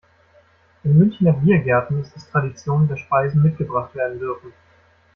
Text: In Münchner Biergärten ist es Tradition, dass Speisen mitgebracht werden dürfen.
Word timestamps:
In 0.83 0.97
Münchner 0.97 1.33
Biergärten 1.33 2.01
ist 2.01 2.15
es 2.17 2.27
Tradition, 2.31 2.87
dass 2.87 3.01
Speisen 3.01 3.43
mitgebracht 3.43 3.93
werden 3.93 4.17
dürfen. 4.17 4.51